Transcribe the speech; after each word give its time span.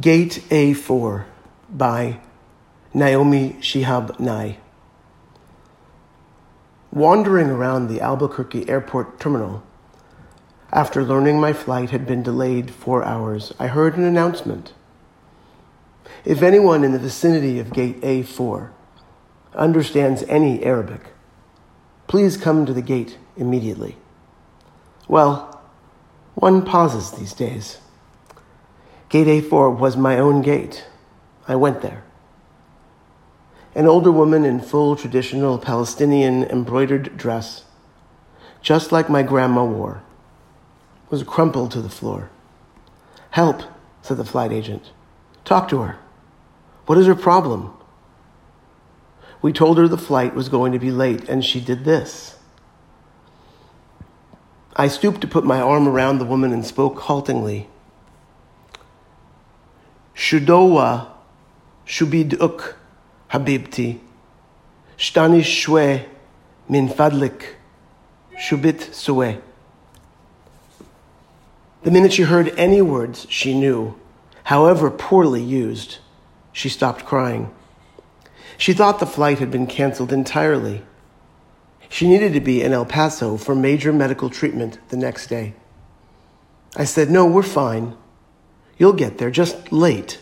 Gate 0.00 0.42
A4 0.48 1.26
by 1.68 2.18
Naomi 2.94 3.58
Shihab 3.60 4.18
Nye. 4.18 4.56
Wandering 6.90 7.50
around 7.50 7.88
the 7.88 8.00
Albuquerque 8.00 8.70
airport 8.70 9.20
terminal, 9.20 9.62
after 10.72 11.04
learning 11.04 11.38
my 11.38 11.52
flight 11.52 11.90
had 11.90 12.06
been 12.06 12.22
delayed 12.22 12.70
four 12.70 13.04
hours, 13.04 13.52
I 13.58 13.66
heard 13.66 13.98
an 13.98 14.04
announcement. 14.04 14.72
If 16.24 16.40
anyone 16.40 16.84
in 16.84 16.92
the 16.92 16.98
vicinity 16.98 17.58
of 17.58 17.74
Gate 17.74 18.00
A4 18.00 18.70
understands 19.54 20.22
any 20.22 20.64
Arabic, 20.64 21.12
please 22.06 22.38
come 22.38 22.64
to 22.64 22.72
the 22.72 22.80
gate 22.80 23.18
immediately. 23.36 23.98
Well, 25.06 25.60
one 26.34 26.64
pauses 26.64 27.10
these 27.10 27.34
days. 27.34 27.76
Gate 29.12 29.26
A4 29.26 29.78
was 29.78 29.94
my 29.94 30.18
own 30.18 30.40
gate. 30.40 30.86
I 31.46 31.54
went 31.54 31.82
there. 31.82 32.02
An 33.74 33.86
older 33.86 34.10
woman 34.10 34.46
in 34.46 34.58
full 34.58 34.96
traditional 34.96 35.58
Palestinian 35.58 36.44
embroidered 36.44 37.18
dress, 37.18 37.64
just 38.62 38.90
like 38.90 39.10
my 39.10 39.22
grandma 39.22 39.66
wore, 39.66 40.02
was 41.10 41.24
crumpled 41.24 41.72
to 41.72 41.82
the 41.82 41.90
floor. 41.90 42.30
Help, 43.32 43.60
said 44.00 44.16
the 44.16 44.24
flight 44.24 44.50
agent. 44.50 44.92
Talk 45.44 45.68
to 45.68 45.82
her. 45.82 45.98
What 46.86 46.96
is 46.96 47.06
her 47.06 47.14
problem? 47.14 47.76
We 49.42 49.52
told 49.52 49.76
her 49.76 49.88
the 49.88 49.98
flight 49.98 50.34
was 50.34 50.48
going 50.48 50.72
to 50.72 50.78
be 50.78 50.90
late, 50.90 51.28
and 51.28 51.44
she 51.44 51.60
did 51.60 51.84
this. 51.84 52.38
I 54.74 54.88
stooped 54.88 55.20
to 55.20 55.26
put 55.26 55.44
my 55.44 55.60
arm 55.60 55.86
around 55.86 56.16
the 56.16 56.24
woman 56.24 56.50
and 56.50 56.64
spoke 56.64 56.98
haltingly. 57.00 57.68
Shudowa 60.22 61.08
shubiduk 61.84 62.76
habibti. 63.32 63.98
Shtani 64.96 65.42
shwe 65.42 66.06
min 66.68 66.88
fadlik 66.88 67.56
shubit 68.38 68.92
suwe. 68.92 69.40
The 71.82 71.90
minute 71.90 72.12
she 72.12 72.22
heard 72.22 72.54
any 72.56 72.80
words 72.80 73.26
she 73.28 73.52
knew, 73.52 73.98
however 74.44 74.92
poorly 74.92 75.42
used, 75.42 75.98
she 76.52 76.68
stopped 76.68 77.04
crying. 77.04 77.50
She 78.56 78.72
thought 78.72 79.00
the 79.00 79.06
flight 79.06 79.40
had 79.40 79.50
been 79.50 79.66
canceled 79.66 80.12
entirely. 80.12 80.82
She 81.88 82.08
needed 82.08 82.32
to 82.34 82.40
be 82.40 82.62
in 82.62 82.72
El 82.72 82.86
Paso 82.86 83.36
for 83.36 83.56
major 83.56 83.92
medical 83.92 84.30
treatment 84.30 84.78
the 84.88 84.96
next 84.96 85.26
day. 85.26 85.54
I 86.76 86.84
said, 86.84 87.10
No, 87.10 87.26
we're 87.26 87.42
fine. 87.42 87.96
You'll 88.82 88.94
get 88.94 89.18
there, 89.18 89.30
just 89.30 89.70
late. 89.70 90.18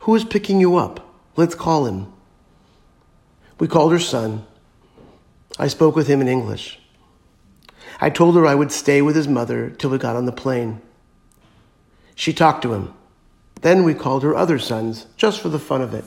Who 0.00 0.14
is 0.14 0.22
picking 0.22 0.60
you 0.60 0.76
up? 0.76 1.14
Let's 1.34 1.54
call 1.54 1.86
him. 1.86 2.12
We 3.58 3.68
called 3.68 3.90
her 3.90 3.98
son. 3.98 4.46
I 5.58 5.68
spoke 5.68 5.96
with 5.96 6.06
him 6.06 6.20
in 6.20 6.28
English. 6.28 6.78
I 7.98 8.10
told 8.10 8.36
her 8.36 8.46
I 8.46 8.54
would 8.54 8.70
stay 8.70 9.00
with 9.00 9.16
his 9.16 9.26
mother 9.26 9.70
till 9.70 9.88
we 9.88 9.96
got 9.96 10.14
on 10.14 10.26
the 10.26 10.30
plane. 10.30 10.82
She 12.14 12.34
talked 12.34 12.60
to 12.64 12.74
him. 12.74 12.92
Then 13.62 13.82
we 13.82 13.94
called 13.94 14.24
her 14.24 14.36
other 14.36 14.58
sons, 14.58 15.06
just 15.16 15.40
for 15.40 15.48
the 15.48 15.58
fun 15.58 15.80
of 15.80 15.94
it. 15.94 16.04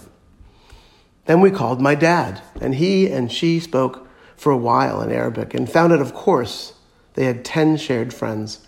Then 1.25 1.41
we 1.41 1.49
called 1.49 1.81
my 1.81 1.95
dad, 1.95 2.39
and 2.61 2.75
he 2.75 3.09
and 3.09 3.31
she 3.31 3.59
spoke 3.59 4.07
for 4.37 4.51
a 4.51 4.57
while 4.57 5.01
in 5.01 5.11
Arabic 5.11 5.55
and 5.55 5.67
found 5.67 5.91
out, 5.91 6.01
of 6.01 6.13
course, 6.13 6.73
they 7.15 7.25
had 7.25 7.43
10 7.43 7.77
shared 7.77 8.13
friends. 8.13 8.59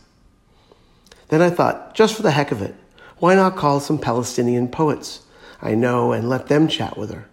Then 1.27 1.43
I 1.43 1.51
thought, 1.51 1.93
just 1.93 2.15
for 2.15 2.23
the 2.23 2.31
heck 2.31 2.51
of 2.51 2.63
it, 2.63 2.73
why 3.21 3.35
not 3.35 3.55
call 3.55 3.79
some 3.79 3.99
Palestinian 3.99 4.67
poets 4.67 5.21
I 5.61 5.75
know 5.75 6.11
and 6.11 6.27
let 6.27 6.47
them 6.47 6.67
chat 6.67 6.97
with 6.97 7.13
her? 7.13 7.27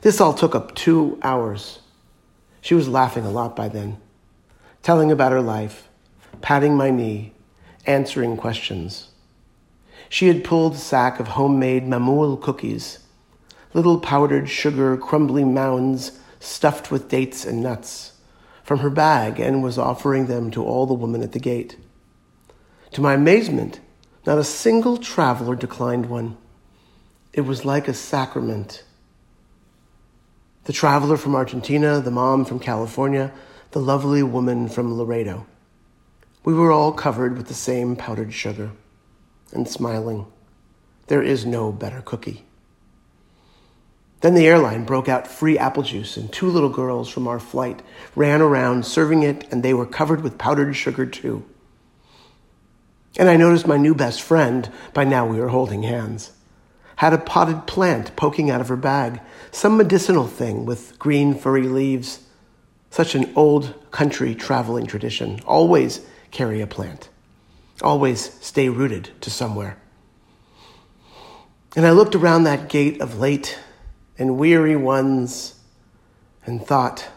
This 0.00 0.18
all 0.18 0.32
took 0.32 0.54
up 0.54 0.74
two 0.74 1.18
hours. 1.20 1.80
She 2.62 2.74
was 2.74 2.88
laughing 2.88 3.26
a 3.26 3.30
lot 3.30 3.54
by 3.54 3.68
then, 3.68 3.98
telling 4.82 5.12
about 5.12 5.32
her 5.32 5.42
life, 5.42 5.88
patting 6.40 6.74
my 6.74 6.88
knee, 6.88 7.34
answering 7.84 8.38
questions. 8.38 9.08
She 10.08 10.28
had 10.28 10.42
pulled 10.42 10.72
a 10.72 10.78
sack 10.78 11.20
of 11.20 11.28
homemade 11.28 11.86
mamoul 11.86 12.38
cookies, 12.38 13.00
little 13.74 14.00
powdered 14.00 14.48
sugar 14.48 14.96
crumbly 14.96 15.44
mounds 15.44 16.18
stuffed 16.40 16.90
with 16.90 17.10
dates 17.10 17.44
and 17.44 17.62
nuts, 17.62 18.14
from 18.64 18.78
her 18.78 18.88
bag 18.88 19.38
and 19.38 19.62
was 19.62 19.76
offering 19.76 20.28
them 20.28 20.50
to 20.52 20.64
all 20.64 20.86
the 20.86 20.94
women 20.94 21.22
at 21.22 21.32
the 21.32 21.38
gate. 21.38 21.76
To 22.92 23.02
my 23.02 23.12
amazement, 23.12 23.80
not 24.28 24.36
a 24.36 24.44
single 24.44 24.98
traveler 24.98 25.56
declined 25.56 26.04
one. 26.04 26.36
It 27.32 27.40
was 27.40 27.64
like 27.64 27.88
a 27.88 27.94
sacrament. 27.94 28.84
The 30.64 30.72
traveler 30.74 31.16
from 31.16 31.34
Argentina, 31.34 31.98
the 31.98 32.10
mom 32.10 32.44
from 32.44 32.58
California, 32.58 33.32
the 33.70 33.80
lovely 33.80 34.22
woman 34.22 34.68
from 34.68 34.98
Laredo. 34.98 35.46
We 36.44 36.52
were 36.52 36.70
all 36.70 36.92
covered 36.92 37.38
with 37.38 37.48
the 37.48 37.54
same 37.54 37.96
powdered 37.96 38.34
sugar 38.34 38.72
and 39.54 39.66
smiling. 39.66 40.26
There 41.06 41.22
is 41.22 41.46
no 41.46 41.72
better 41.72 42.02
cookie. 42.02 42.44
Then 44.20 44.34
the 44.34 44.46
airline 44.46 44.84
broke 44.84 45.08
out 45.08 45.26
free 45.26 45.56
apple 45.56 45.84
juice, 45.84 46.18
and 46.18 46.30
two 46.30 46.50
little 46.50 46.68
girls 46.68 47.08
from 47.08 47.26
our 47.26 47.40
flight 47.40 47.80
ran 48.14 48.42
around 48.42 48.84
serving 48.84 49.22
it, 49.22 49.50
and 49.50 49.62
they 49.62 49.72
were 49.72 49.86
covered 49.86 50.20
with 50.20 50.36
powdered 50.36 50.74
sugar 50.74 51.06
too. 51.06 51.46
And 53.18 53.28
I 53.28 53.36
noticed 53.36 53.66
my 53.66 53.76
new 53.76 53.94
best 53.94 54.22
friend, 54.22 54.70
by 54.94 55.02
now 55.04 55.26
we 55.26 55.40
were 55.40 55.48
holding 55.48 55.82
hands, 55.82 56.30
had 56.96 57.12
a 57.12 57.18
potted 57.18 57.66
plant 57.66 58.14
poking 58.14 58.48
out 58.48 58.60
of 58.60 58.68
her 58.68 58.76
bag, 58.76 59.20
some 59.50 59.76
medicinal 59.76 60.26
thing 60.26 60.64
with 60.64 60.98
green 60.98 61.34
furry 61.34 61.64
leaves. 61.64 62.20
Such 62.90 63.14
an 63.14 63.30
old 63.36 63.74
country 63.90 64.34
traveling 64.34 64.86
tradition. 64.86 65.40
Always 65.46 66.00
carry 66.30 66.62
a 66.62 66.66
plant. 66.66 67.10
Always 67.82 68.32
stay 68.42 68.70
rooted 68.70 69.10
to 69.20 69.30
somewhere. 69.30 69.76
And 71.76 71.86
I 71.86 71.90
looked 71.90 72.14
around 72.14 72.44
that 72.44 72.70
gate 72.70 73.00
of 73.02 73.18
late 73.18 73.58
and 74.18 74.38
weary 74.38 74.74
ones 74.74 75.54
and 76.46 76.64
thought, 76.64 77.08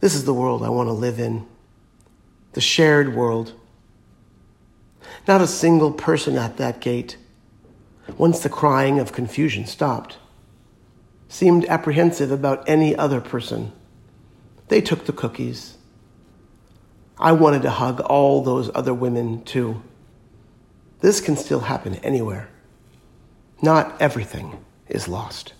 this 0.00 0.14
is 0.14 0.24
the 0.24 0.34
world 0.34 0.62
I 0.62 0.68
want 0.68 0.88
to 0.88 0.92
live 0.92 1.18
in. 1.18 1.46
The 2.52 2.60
shared 2.60 3.16
world 3.16 3.54
not 5.26 5.40
a 5.40 5.46
single 5.46 5.92
person 5.92 6.36
at 6.36 6.56
that 6.56 6.80
gate, 6.80 7.16
once 8.18 8.40
the 8.40 8.48
crying 8.48 8.98
of 8.98 9.12
confusion 9.12 9.66
stopped, 9.66 10.18
seemed 11.28 11.64
apprehensive 11.66 12.30
about 12.30 12.68
any 12.68 12.94
other 12.94 13.20
person. 13.20 13.72
They 14.68 14.80
took 14.80 15.06
the 15.06 15.12
cookies. 15.12 15.78
I 17.18 17.32
wanted 17.32 17.62
to 17.62 17.70
hug 17.70 18.00
all 18.00 18.42
those 18.42 18.70
other 18.74 18.94
women 18.94 19.42
too. 19.44 19.82
This 21.00 21.20
can 21.20 21.36
still 21.36 21.60
happen 21.60 21.96
anywhere. 21.96 22.48
Not 23.62 24.00
everything 24.00 24.64
is 24.88 25.08
lost. 25.08 25.54